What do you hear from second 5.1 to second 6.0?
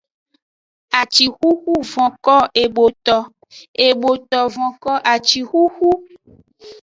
acixuxu.